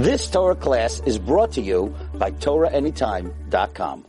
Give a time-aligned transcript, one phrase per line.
[0.00, 4.06] This Torah class is brought to you by TorahAnytime.com.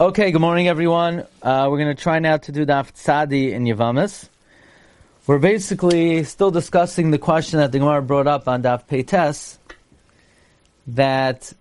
[0.00, 1.24] Okay, good morning, everyone.
[1.40, 4.28] Uh, we're going to try now to do Daf Tzadi in Yavamis.
[5.28, 9.58] We're basically still discussing the question that the Gemara brought up on Daf Peites
[10.88, 11.52] that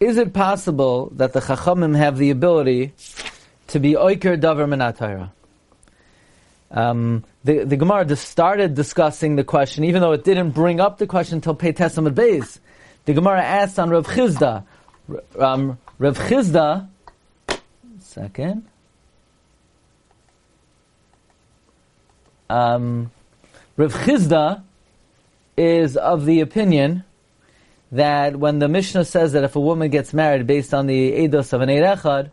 [0.00, 2.94] is it possible that the Chachamim have the ability
[3.68, 5.30] to be Oiker Davar Menatayra?
[6.70, 10.98] Um, the, the Gemara just started discussing the question, even though it didn't bring up
[10.98, 12.60] the question until Peites Amid Beis.
[13.06, 14.64] The Gemara asked on Rav Chizda,
[15.38, 16.88] um, Rav Chizda,
[17.98, 18.66] second,
[22.48, 23.10] um,
[23.76, 24.62] Rav Chizda
[25.56, 27.04] is of the opinion
[27.92, 31.52] that when the Mishnah says that if a woman gets married based on the Eidos
[31.52, 32.30] of an Eid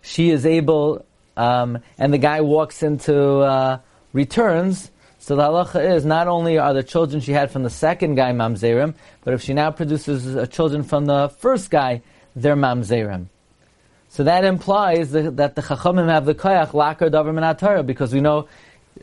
[0.00, 1.04] she is able,
[1.36, 3.78] um, and the guy walks into uh,
[4.12, 8.14] returns, so the halacha is not only are the children she had from the second
[8.14, 12.02] guy mamzerim, but if she now produces children from the first guy,
[12.34, 13.26] they're mamzerim.
[14.08, 18.20] So that implies that, that the chachamim have the koyach lakar davar minatara because we
[18.20, 18.48] know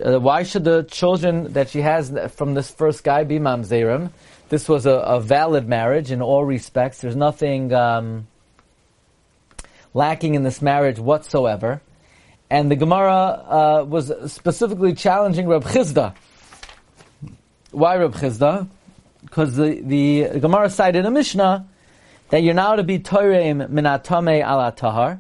[0.03, 4.09] uh, why should the children that she has from this first guy be mamzerim?
[4.50, 7.02] This was a, a, valid marriage in all respects.
[7.02, 8.27] There's nothing um,
[9.94, 11.81] lacking in this marriage whatsoever.
[12.53, 16.13] And the Gemara uh, was specifically challenging Reb Chizda.
[17.71, 18.67] Why Reb Chizda?
[19.21, 21.67] Because the, the Gemara cited a Mishnah
[22.29, 25.19] that you're now to be toireim minatame ala tahar,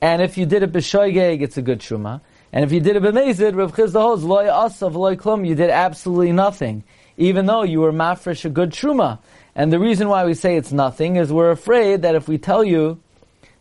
[0.00, 2.22] and if you did it b'shoigeg, it's a good truma.
[2.54, 5.68] And if you did it b'mezid, Reb Chizda holds loy asav loy klum, you did
[5.68, 6.84] absolutely nothing,
[7.18, 9.18] even though you were mafresh a good truma.
[9.54, 12.64] And the reason why we say it's nothing is we're afraid that if we tell
[12.64, 12.98] you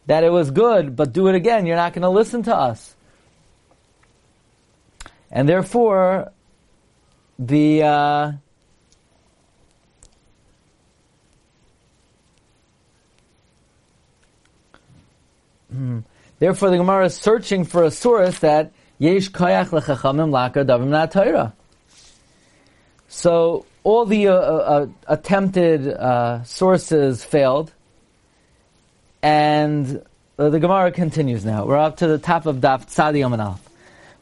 [0.08, 2.96] that it was good, but do it again, you're not going to listen to us.
[5.32, 6.32] And therefore,
[7.38, 8.32] the uh,
[15.72, 16.00] hmm,
[16.40, 21.52] therefore the Gemara is searching for a source that yesh koyach lechachamim laka davim na
[23.08, 27.74] So all the uh, uh, attempted uh, sources failed.
[29.26, 30.04] And
[30.38, 31.66] uh, the Gemara continues now.
[31.66, 33.58] We're up to the top of Daf Tzadi Amanal.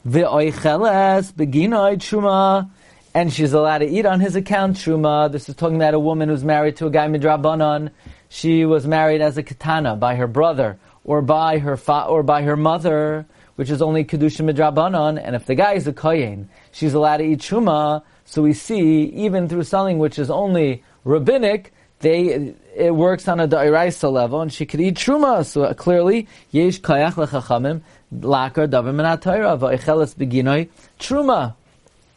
[0.08, 2.70] V'oicheles beginoid truma,
[3.12, 5.30] and she's allowed to eat on his account truma.
[5.30, 7.90] This is talking about a woman who's married to a guy midrabanon.
[8.30, 12.40] She was married as a katana by her brother or by her fa- or by
[12.40, 13.26] her mother,
[13.56, 15.20] which is only kedusha midrabanon.
[15.22, 18.04] And if the guy is a kohen, she's allowed to eat truma.
[18.24, 23.48] So we see even through selling, which is only rabbinic, they it works on a
[23.48, 25.44] da'iraisa level, and she could eat truma.
[25.44, 27.80] So uh, clearly, yesh kayach lechachamim
[28.12, 30.68] lakar davim minatayra va'icheles beginoi
[31.00, 31.54] truma.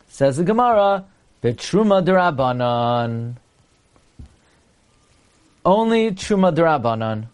[0.09, 1.05] Says the Gemara,
[1.41, 3.35] betruma derabanan.
[5.65, 7.27] Only truma derabanan,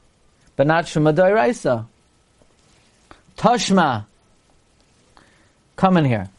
[0.56, 1.86] but not truma da'iraisa.
[3.38, 4.06] Tashma.
[5.76, 6.30] Come in here.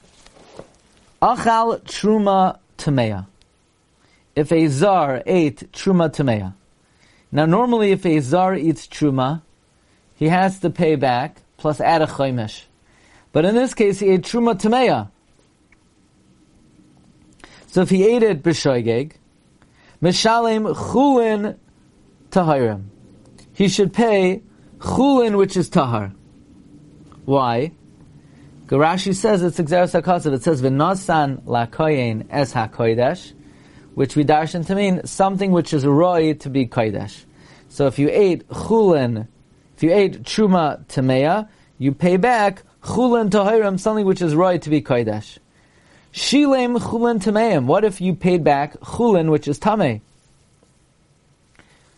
[1.21, 3.27] Achal truma tameya
[4.37, 6.55] if a zar ate truma tameya.
[7.31, 9.43] Now, normally, if a zar eats truma,
[10.15, 12.65] he has to pay back plus add a chaimish.
[13.33, 15.11] But in this case, he ate truma tameya.
[17.67, 19.13] So if he ate it b'shoigeg,
[20.01, 21.57] mishalem chulin
[22.31, 22.85] tahirim.
[23.53, 24.43] He should pay
[24.79, 26.13] chulin, which is tahar.
[27.25, 27.73] Why?
[28.67, 30.33] Garashi says it's exeris hakasav.
[30.35, 33.33] It says v'nasan lakoyin es hakoidesh
[33.95, 37.25] which we darshan to mean something which is roy to be kodesh.
[37.69, 39.29] So if you ate chulin,
[39.77, 44.71] if you ate truma tameya, you pay back chulin tahirim, something which is roy to
[44.71, 45.39] be kodesh.
[46.13, 47.67] Shilem chulin tameim.
[47.67, 50.01] What if you paid back chulin, which is tameh?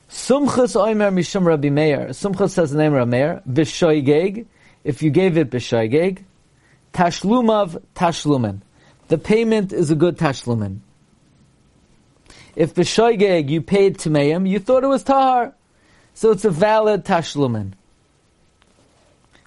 [0.08, 2.08] Sumchas oimer mishum Rabbi Meir.
[2.08, 3.42] Sumchas says the name Rabbi Meir.
[3.46, 4.46] B'shoigeg.
[4.84, 6.24] If you gave it b'shoigeg.
[6.94, 8.62] Tashlumav tashlumen.
[9.08, 10.80] The payment is a good tashlumen.
[12.56, 15.52] If b'shoigeg you paid Tameim, you thought it was Tahar.
[16.14, 17.72] So it's a valid Tashlumin.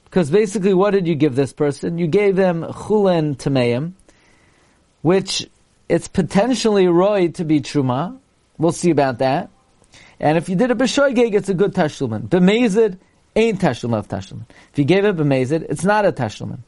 [0.03, 1.97] Because basically, what did you give this person?
[1.97, 3.93] You gave them Chulen Tameim,
[5.01, 5.49] which
[5.87, 8.17] it's potentially Roy to be Truma.
[8.59, 9.49] We'll see about that.
[10.19, 12.27] And if you did a B'shoigeg, it's a good Tashlumin.
[12.27, 12.99] B'mezid
[13.35, 14.45] ain't Tashlumin of Tashlumin.
[14.71, 16.59] If you gave it B'mezid, it's not a Tashlumin.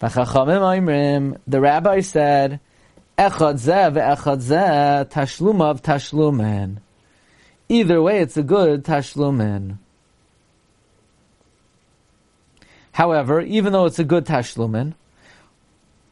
[0.00, 2.60] The rabbi said,
[5.08, 5.10] Tashlumav
[5.82, 6.78] tashlumen.
[7.68, 9.78] Either way, it's a good tashlumen.
[12.92, 14.94] However, even though it's a good tashlumin,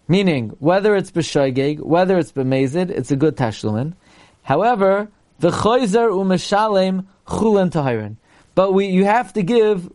[0.09, 3.95] meaning whether it's b'shoigeg, whether it's b'mezid, it's a good tashlumin.
[4.43, 5.09] However,
[5.39, 8.17] the choizer u'meshalem chulin tahirin.
[8.55, 9.93] But we, you have to give,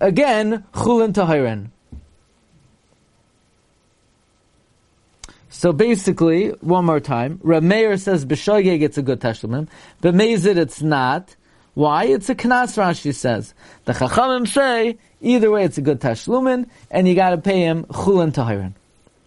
[0.00, 1.70] again, chulin tahirin.
[5.56, 9.68] So basically, one more time, Rameir says b'shoigeg it's a good tashlumin,
[10.02, 11.34] b'mezid it's not.
[11.72, 12.04] Why?
[12.04, 13.54] It's a knas, Rashi says.
[13.86, 18.32] The chachamim say, either way it's a good tashlumin, and you gotta pay him chulin
[18.32, 18.74] tahirin.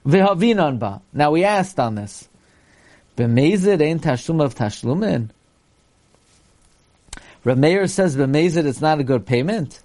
[0.05, 1.01] V'havinan ba.
[1.13, 2.29] Now we asked on this.
[3.17, 5.29] B'mezid ain't tashlum of tashlumin.
[7.43, 9.81] Rameir says b'mezid it's not a good payment.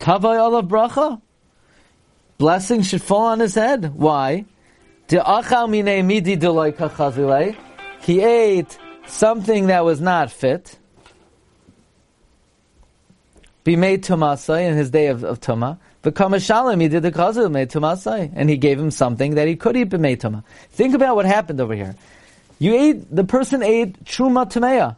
[0.00, 1.20] Tavai olav bracha
[2.40, 3.94] blessing should fall on his head.
[3.94, 4.46] Why?
[5.08, 5.18] He
[8.20, 10.78] ate something that was not fit.
[13.62, 15.78] Be made tumasai in his day of, of tuma.
[16.02, 19.76] V'kamashalim, he did the of made tumasai, and he gave him something that he could
[19.76, 20.42] eat b'mei tuma.
[20.70, 21.94] Think about what happened over here.
[22.58, 24.96] You ate, the person ate truma tameya.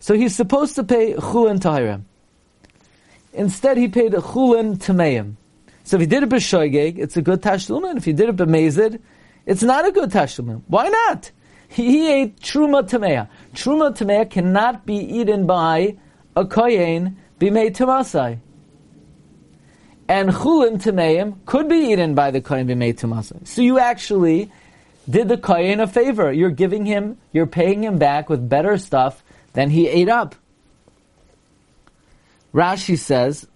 [0.00, 2.04] So he's supposed to pay chulin tahirim.
[3.34, 5.36] Instead, he paid chulin tameim.
[5.86, 7.96] So if he did it b'shoigeg, it's a good tashlumin.
[7.96, 9.00] If he did it b'mezid,
[9.46, 10.62] it's not a good tashlumin.
[10.66, 11.30] Why not?
[11.68, 13.28] He, ate truma tameya.
[13.54, 15.96] Truma tameya cannot be eaten by
[16.34, 18.40] a kohen b'mei tumasai.
[20.08, 23.46] And chulim tameim could be eaten by the kohen b'mei tumasai.
[23.46, 24.50] So you actually
[25.08, 26.32] did the kohen a favor.
[26.32, 29.22] You're giving him, you're paying him back with better stuff
[29.52, 30.34] than he ate up.
[32.52, 33.46] Rashi says,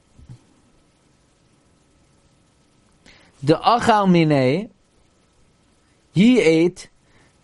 [3.43, 4.71] the achal mine,
[6.13, 6.89] he ate.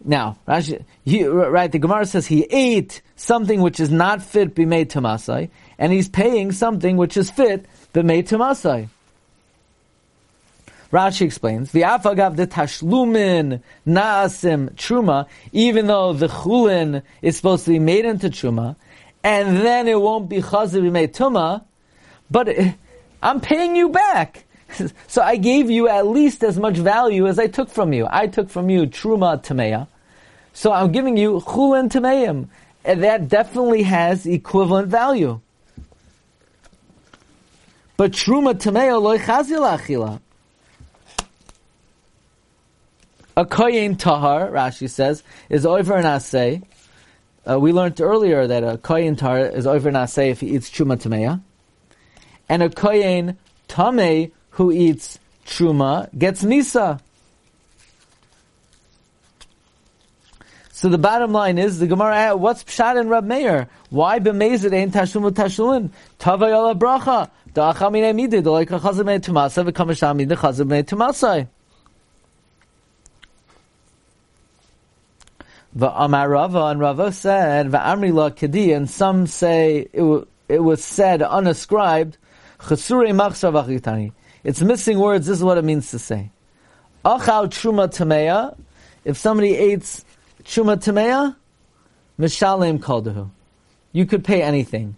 [0.04, 1.70] Now, Rashi, he, right?
[1.70, 6.52] The Gemara says he ate something which is not fit b'mei tamasai, and he's paying
[6.52, 8.88] something which is fit b'mei tamasai.
[10.92, 17.72] Rashi explains, the afagav the tashlumin naasim truma, even though the chulin is supposed to
[17.72, 18.76] be made into truma,
[19.24, 21.64] and then it won't be chazer b'mei tuma,
[22.30, 22.72] but eh,
[23.22, 24.45] I'm paying you back.
[25.08, 28.06] so I gave you at least as much value as I took from you.
[28.10, 29.88] I took from you truma tameya.
[30.52, 32.48] So I'm giving you chulin tameim.
[32.84, 35.40] And that definitely has equivalent value.
[37.96, 40.20] But truma tameya loy chazil achila.
[43.38, 46.62] A koyin tahar, Rashi says, is over an.
[47.48, 50.96] Uh, we learned earlier that a koyin tahar is over an if he eats truma
[50.96, 51.42] tameya.
[52.48, 53.36] And a koyin
[53.68, 56.98] tameh who eats truma gets nisa.
[60.72, 62.36] So the bottom line is the Gemara.
[62.36, 63.68] What's pshat in Rab Meir?
[63.90, 65.90] Why b'mezid ain't tashlumu tashlun?
[66.18, 67.30] Tavay ala bracha.
[67.52, 68.46] Da'acham minei midid.
[68.46, 71.48] Like a chazim mei tumasa v'kamasham midid chazim mei tumasai.
[75.76, 81.20] V'amar Rava and Rava said v'amri la kedi and some say it, it was said
[81.20, 82.16] unascribed
[82.66, 84.12] chasure machshav achitani.
[84.46, 85.26] It's missing words.
[85.26, 86.30] This is what it means to say.
[87.04, 88.56] Achal truma tameya.
[89.04, 90.04] If somebody eats
[90.44, 91.34] truma tameya,
[92.16, 93.28] mishalim kaldahu.
[93.90, 94.94] You could pay anything.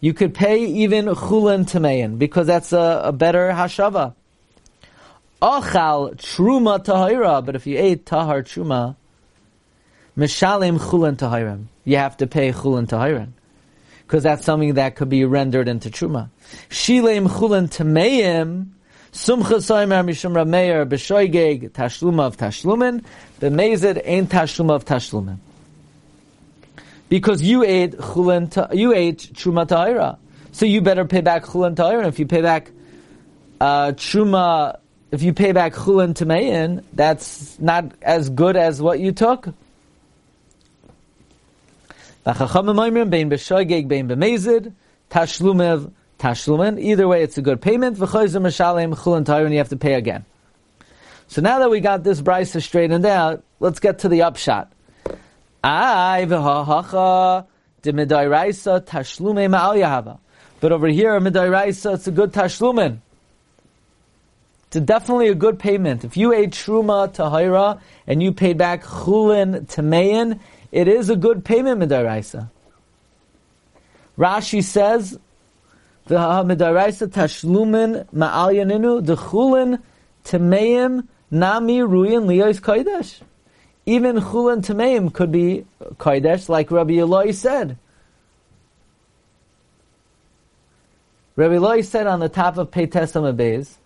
[0.00, 4.14] You could pay even chulan tameyan because that's a, a better hashava.
[5.40, 7.46] Achal truma tahira.
[7.46, 8.96] But if you ate tahar truma,
[10.18, 11.66] mishalim chulan tahirim.
[11.84, 13.28] You have to pay chulan tahirim
[14.02, 16.30] because that's something that could be rendered into truma.
[16.70, 18.70] Shilem chulan tameim
[19.12, 23.04] Sumcha Soimer Mishum Rameir B'shoigeg Tashluma of Tashlumin
[23.40, 25.38] B'mezid Ain't Tashluma of Tashlumin
[27.10, 30.16] because you ate chulin, you ate truma ta'ira,
[30.52, 32.06] so you better pay back chulin ta'ira.
[32.06, 32.70] If you pay back
[33.60, 34.78] uh, truma,
[35.10, 39.44] if you pay back chulin tamein, that's not as good as what you took.
[39.44, 39.54] bein
[42.24, 44.72] b'shoigeg bein b'mezid
[45.10, 46.78] tashlumev tashlumin.
[46.78, 47.96] Either way, it's a good payment.
[47.96, 50.24] V'choyzer mishalim chulin and you have to pay again.
[51.28, 54.70] So now that we got this brisa straightened out, let's get to the upshot.
[55.64, 57.46] Ay v'hahacha
[57.82, 60.18] tashlume ma'al yahava.
[60.60, 62.98] But over here, midairaisa, it's a good tashlumin.
[64.66, 66.04] It's definitely a good payment.
[66.04, 70.38] If you ate truma tahira and you paid back chulin tamein,
[70.70, 72.50] it is a good payment midairaisa.
[74.18, 75.18] Rashi says
[76.06, 79.80] the midaraisa tashlumin ma'al yaninu the chulin
[80.24, 83.20] tameim nami ruyin liyos kodesh.
[83.86, 85.64] Even chulin tameim could be
[85.96, 87.76] kodesh, like Rabbi Eloi said.
[91.40, 93.76] Rabbi Loi said on the top of Peites Beis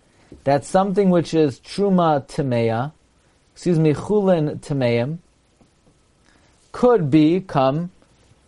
[0.43, 2.91] that something which is Truma Timeya,
[3.53, 5.19] excuse me, Chulin Timeim,
[6.73, 7.91] could become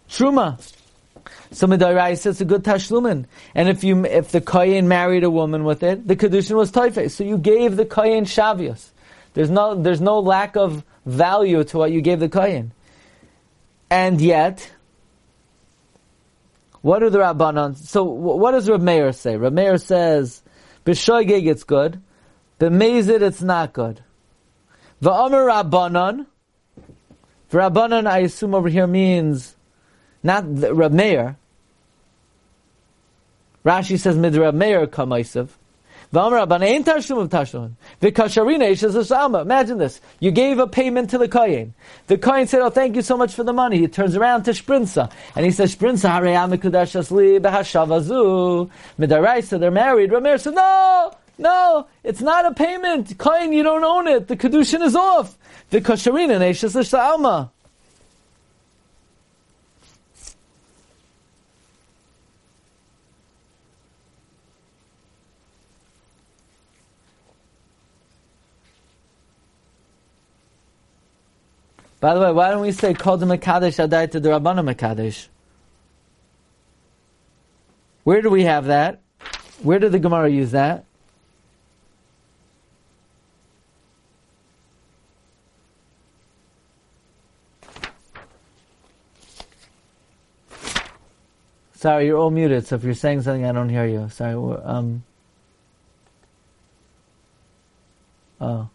[0.10, 0.60] Truma.
[1.52, 3.26] Says it's a good tashlumin.
[3.56, 7.12] And if you, if the kohen married a woman with it, the kedushin was toife.
[7.12, 8.90] So you gave the kohen shavios.
[9.34, 12.74] There's no, there's no lack of value to what you gave the kohen.
[13.90, 14.72] And yet,
[16.82, 17.76] what do the Rabbanon?
[17.76, 19.36] So what does Rab Meir say?
[19.36, 20.42] Rab Meir says,
[20.86, 22.02] b'shoigig it's good,
[22.60, 24.02] b'mezid it's not good.
[25.02, 26.26] V'omer Rabbanon,
[27.52, 29.57] Rabbanon I assume over here means
[30.28, 31.38] not the, Rab Meir.
[33.66, 35.50] Rashi says mid Rab Meir kamaisav.
[39.42, 40.00] Imagine this.
[40.22, 41.74] You gave a payment to the Kohen.
[42.08, 43.80] The Kohen said, oh, thank you so much for the money.
[43.80, 45.12] He turns around to Sprinza.
[45.36, 46.10] And he says, Sprinza,
[48.98, 50.12] Midaraisa, they're married.
[50.12, 53.18] Rameir said, no, no, it's not a payment.
[53.18, 54.30] Kohen, you don't own it.
[54.30, 55.38] The Kedushin is off.
[55.72, 57.50] The Kosharina, Neshas L'Sha'alma.
[72.08, 75.28] By the way, why don't we say Kol Makadesh Adai to the Rabbana Makadesh?
[78.06, 79.02] Where do we have that?
[79.62, 80.86] Where did the Gemara use that?
[91.74, 94.08] Sorry, you're all muted, so if you're saying something, I don't hear you.
[94.08, 94.34] Sorry.
[94.64, 95.04] Um.
[98.40, 98.70] Oh.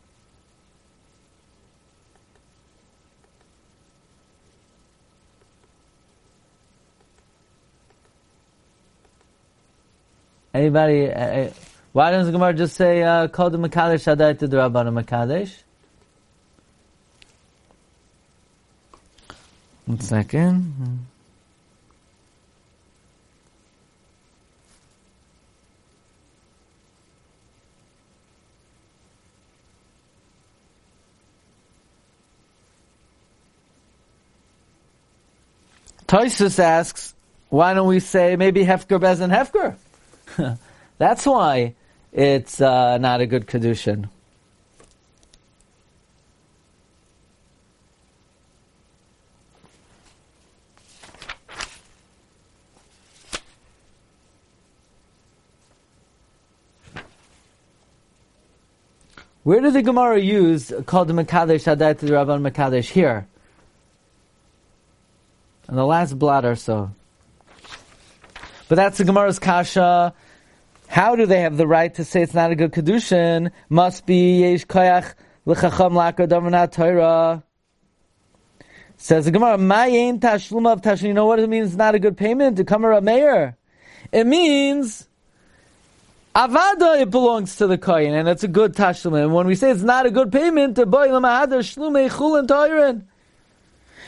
[10.62, 11.10] Anybody?
[11.10, 11.50] Uh, uh
[11.90, 15.52] why doesn't Gemara just say uh, "Kol the Makadesh Adai to the Rabbana Makadesh"?
[19.86, 21.06] One second.
[36.06, 37.14] Toisus asks,
[37.48, 39.76] why don't we say maybe Hefker Bez and Hefker?
[40.98, 41.74] That's why
[42.12, 44.08] it's uh, not a good kedushin.
[59.44, 63.26] Where did the Gemara use called the Makadesh to the Rabban Makadesh here?
[65.68, 66.92] In the last blot or so.
[68.68, 70.14] But that's the Gemara's kasha.
[70.92, 73.50] How do they have the right to say it's not a good kedushin?
[73.70, 75.14] Must be yesh koyach
[75.46, 77.42] l'chacham lakar Torah.
[78.98, 81.68] Says the Gemara, "Mayin tashlum of tashlum." You know what it means?
[81.68, 83.56] It's not a good payment to come a mayor.
[84.12, 85.08] It means
[86.36, 87.00] avada.
[87.00, 89.18] It belongs to the kohen, and it's a good tashlum.
[89.18, 93.04] And when we say it's not a good payment, to boy lamahadar shlume chulin toirin,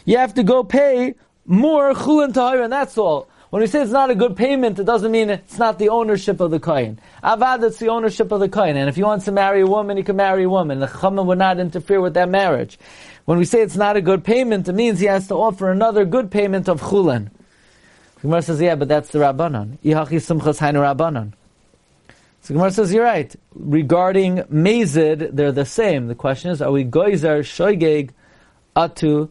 [0.04, 1.14] you have to go pay
[1.46, 2.68] more chulin toirin.
[2.68, 3.26] That's all.
[3.54, 6.40] When we say it's not a good payment, it doesn't mean it's not the ownership
[6.40, 6.98] of the kohen.
[7.22, 8.76] Avad, it's the ownership of the kohen.
[8.76, 10.80] And if he wants to marry a woman, he can marry a woman.
[10.80, 12.80] The chama would not interfere with that marriage.
[13.26, 16.04] When we say it's not a good payment, it means he has to offer another
[16.04, 17.30] good payment of chulin.
[18.16, 19.78] The Gemara says, yeah, but that's the Rabbanon.
[19.84, 21.34] Ihachi sumchas hainu Rabbanon.
[22.40, 23.36] So Gemara says, you're right.
[23.54, 26.08] Regarding Mazid, they're the same.
[26.08, 28.10] The question is, are we goizer shoigeg
[28.74, 29.28] atu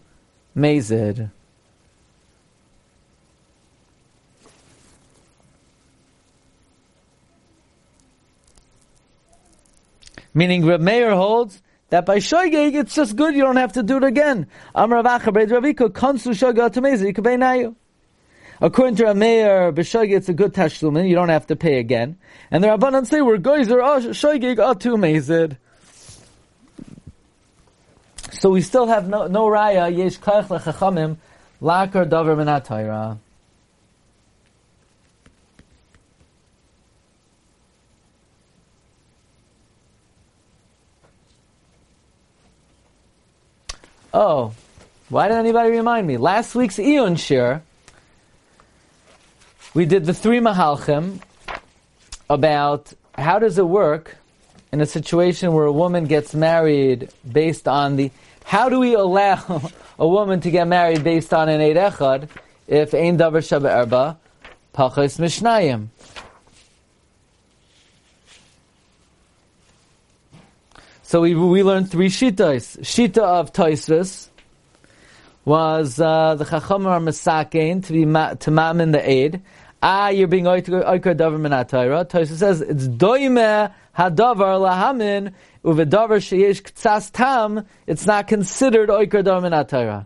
[0.55, 1.29] Mazid?
[10.33, 13.97] Meaning Reb Meir holds that by shoygeg it's just good, you don't have to do
[13.97, 14.47] it again.
[14.75, 15.03] According
[18.95, 22.17] to Rameir, b'shoigeg it's a good tashlumin, you don't have to pay again.
[22.49, 25.57] And the Rabbanan say we're goyzer oh, shoygeg atu mezid.
[28.31, 31.17] So we still have no, no raya yesh kach lechachamim
[31.61, 33.19] lakar davar minatayra.
[44.15, 44.53] Oh,
[45.09, 46.17] why didn't anybody remind me?
[46.17, 47.63] Last week's Eon Shir,
[49.73, 51.19] we did the three Mahalchim
[52.29, 54.17] about how does it work
[54.71, 58.11] in a situation where a woman gets married based on the,
[58.45, 62.29] how do we allow a woman to get married based on an Eid Echad
[62.67, 64.17] if Ein Davar Shaba Erba,
[64.75, 65.87] Pachas Mishnayim?
[71.13, 72.79] So we, we learned three shitas.
[72.79, 74.29] Shita of Toisvis
[75.45, 79.43] was uh, the Chacham are Masakein to be ma, to mamin the aid.
[79.83, 87.11] Ah, you're being oikar davar min Toisvis says it's doime hadavar lahamin uvedavar sheyesh ktsas
[87.11, 87.63] tam.
[87.85, 90.05] It's not considered oikar davar min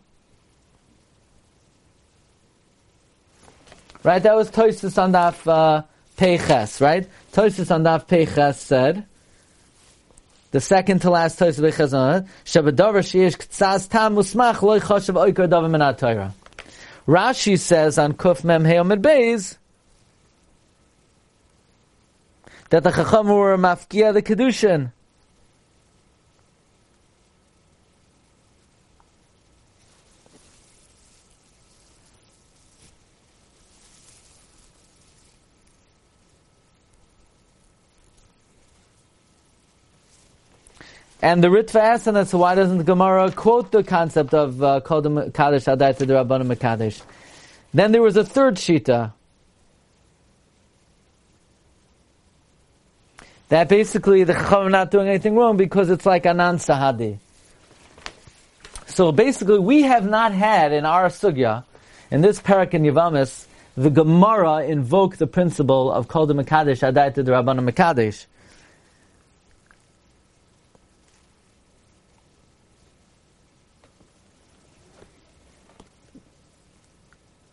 [4.04, 5.84] Right, that was Toisvis on daf uh,
[6.18, 7.08] Peiches, right?
[7.32, 9.06] Toisvis on daf Peches said
[10.52, 15.70] the second to last Tosa Bechazon, Shabadavar Sheish Ktsas Tam Musmach Loi Choshev Oikar Davar
[15.70, 16.34] Menat Torah.
[17.08, 19.58] Rashi says on Kuf Mem Heomid Beis
[22.70, 24.92] that the Chacham were mafkia the Kedushin.
[41.22, 45.66] And the Ritva asks, and that's why doesn't Gemara quote the concept of uh, Kaddish
[45.66, 47.02] Adai to the Rabbanim Mekadesh?
[47.74, 49.14] Then there was a third Shita.
[53.50, 57.18] That basically the Chacham not doing anything wrong because it's like Anan Sahadi.
[58.88, 61.64] So basically we have not had in our Sugya,
[62.12, 67.70] in this Parak in Yavamis, the Gemara invoke the principle of Kodem to the Rabbanim
[67.70, 68.26] Mekadesh.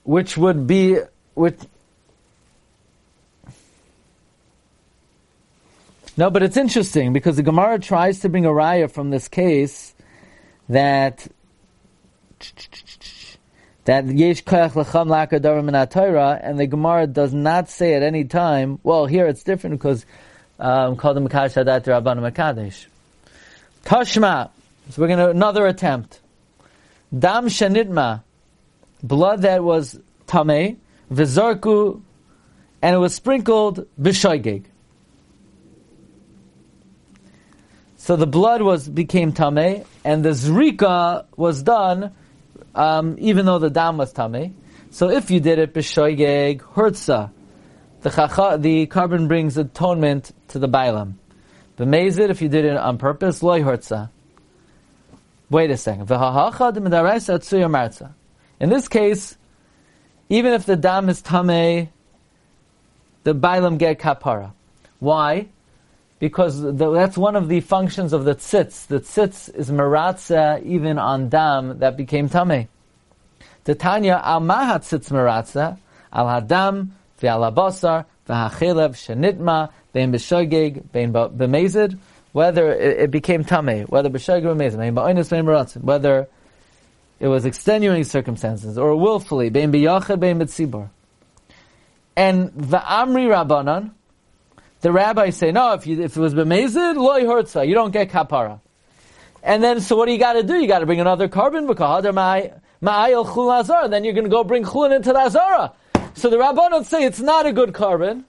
[0.04, 0.98] Which would be
[1.34, 1.58] which
[6.16, 9.94] No, but it's interesting because the Gemara tries to bring a raya from this case
[10.68, 11.26] that
[13.84, 18.24] that yesh koyach lecham lakadarim min Torah, and the Gemara does not say at any
[18.24, 18.78] time.
[18.84, 20.06] Well, here it's different because
[20.60, 22.86] um, called the Makadosh Hadat Rabban Makadesh.
[23.84, 24.50] Tashma.
[24.90, 26.20] So we're going to another attempt.
[27.16, 28.22] Dam shanitma
[29.04, 30.80] blood that was tame,
[31.12, 32.00] vizarku,
[32.82, 34.64] and it was sprinkled b'shoigeg.
[37.96, 42.12] So the blood was became tame, and the zrika was done,
[42.74, 44.56] um, even though the dam was tame.
[44.90, 47.30] So if you did it b'shoigeg hurtza,
[48.00, 51.14] the chacha, the carbon brings atonement to the bailam.
[51.76, 54.10] B'mezid, if you did it on purpose, loy hurtza.
[55.50, 56.08] Wait a second.
[58.60, 59.36] In this case,
[60.28, 61.88] even if the dam is tame,
[63.24, 64.52] the bailam get kapara.
[65.00, 65.48] Why?
[66.18, 68.86] Because the, that's one of the functions of the tzitz.
[68.86, 72.68] The tzitz is maratza even on dam that became tame.
[73.64, 75.78] The Tanya al mahat tzitz maratza
[76.12, 76.90] al hadam
[77.20, 81.98] ve'al abasar ve'hachelev shenitma bein b'shogeg bein b'mezid
[82.32, 86.28] whether it, it became tame, whether b'shogeg or b'mezid, whether
[87.20, 90.90] it was extenuating circumstances, or willfully, bein biyachad, bein betzibor.
[92.16, 93.92] And the Amri Rabbanan,
[94.80, 98.10] the rabbis say, no, if, you, if it was bemezid, loy hurtza, you don't get
[98.10, 98.60] kapara.
[99.42, 100.54] And then, so what do you got to do?
[100.54, 105.18] You got to bring another carbon, then you're going to go bring chulin into the
[105.18, 105.72] azara.
[106.14, 108.24] So the Rabbanon say it's not a good carbon.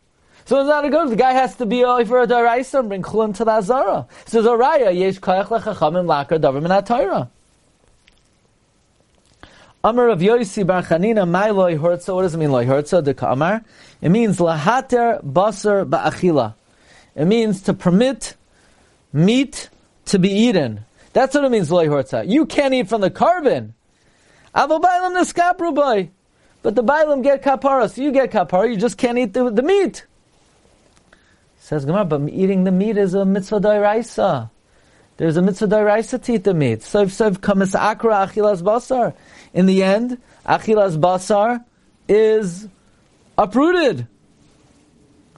[0.45, 1.09] So it's not a good.
[1.09, 4.07] The guy has to be over a daraisa and bring chulin to the azara.
[4.27, 6.71] So the raya yesh koyach lechachamim lakar davar min
[9.85, 12.15] Amar of Yosi Bar Chanina, my loy hurtza.
[12.15, 13.03] What does it mean, loy hurtza?
[13.03, 13.63] The Amar.
[14.01, 16.55] It means lahater basar ba'achila.
[17.13, 18.35] It means to permit
[19.13, 19.69] meat
[20.05, 20.85] to be eaten.
[21.13, 22.27] That's what it means, loy hurtza.
[22.27, 23.75] You can't eat from the carbon.
[24.55, 26.09] Avo bailam neskapru boy.
[26.63, 28.67] But the bailam get kapara, so you get kapara.
[28.67, 30.03] You just can't eat the, the meat.
[31.59, 34.49] Says Gemara, but eating the meat is a mitzvah dairaisa.
[35.17, 36.81] There's a mitzvah dairaisa to eat the meat.
[36.81, 39.13] So if so kamis akra achilas basar
[39.55, 41.63] in the end, achilas basar
[42.07, 42.67] is
[43.37, 44.05] uprooted.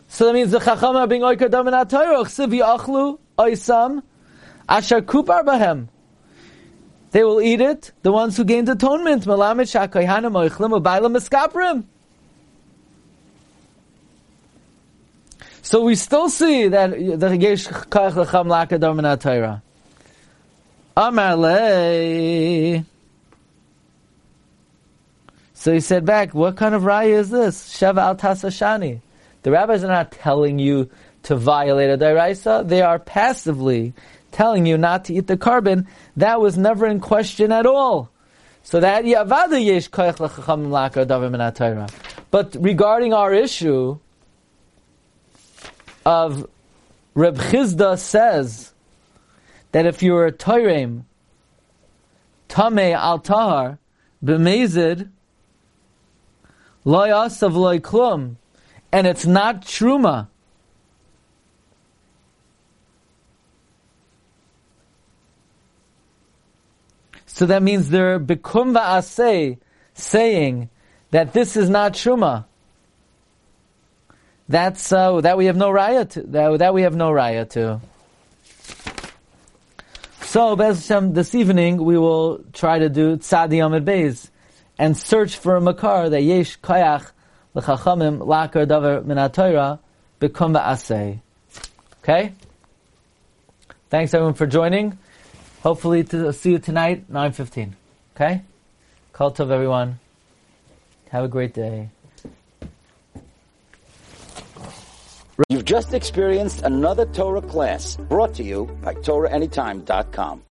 [0.09, 4.01] So that means the chacham are being oikar dam and chsiv yachlu oisam
[4.67, 5.87] asher kupar bahem.
[7.11, 9.25] They will eat it, the ones who gained atonement.
[9.25, 11.83] Malamit shakoyhanim oichlim ubaylam eskaprim.
[15.61, 19.61] So we still see that the yesh kach lecham lakadam and Torah.
[20.95, 22.83] Amalei.
[25.59, 27.75] So he said back, what kind of raya is this?
[27.75, 29.01] Sheva al tasashani.
[29.41, 30.87] The rabbis are not telling you
[31.23, 32.67] to violate a dairaisa.
[32.67, 33.93] They are passively
[34.31, 35.87] telling you not to eat the carbon.
[36.15, 38.11] That was never in question at all.
[38.61, 41.91] So that yavada yesh koyach lechacham laka davim
[42.29, 43.97] But regarding our issue
[46.05, 46.47] of
[47.15, 48.73] Reb Chizda says
[49.71, 51.05] that if you are a toirem,
[52.47, 53.79] tame al tahar,
[54.23, 55.09] b'mezid,
[56.87, 58.35] loy asav loy klum,
[58.91, 60.27] and it's not truma,
[67.37, 69.59] So that means they're bikum va'aseh,
[69.93, 70.71] saying
[71.11, 72.45] that this is not truma.
[74.49, 76.23] That's uh, that we have no raya to.
[76.23, 77.79] That, that we have no raya to.
[80.21, 84.31] So, Bez Hashem, this evening we will try to do Tzadi Amid Beis
[84.77, 87.11] and search for a makar that yesh koyach
[87.53, 89.79] l'chachamim lakar davar min ha-Torah
[90.19, 91.19] bikum va'aseh.
[92.03, 92.33] Okay?
[93.89, 94.97] Thanks everyone for joining.
[95.63, 97.73] Hopefully to see you tonight, 9.15.
[98.15, 98.41] Okay?
[99.13, 99.99] Call tov everyone.
[101.09, 101.89] Have a great day.
[105.49, 110.43] You've just experienced another Torah class brought to you by TorahAnytime.com.